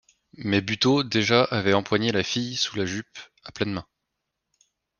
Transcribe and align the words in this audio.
Mais 0.39 0.61
Buteau, 0.61 1.03
déjà, 1.03 1.43
avait 1.43 1.75
empoigné 1.75 2.11
la 2.11 2.23
fille 2.23 2.55
sous 2.55 2.75
la 2.75 2.87
jupe, 2.87 3.19
à 3.43 3.51
pleine 3.51 3.71
main. 3.71 3.85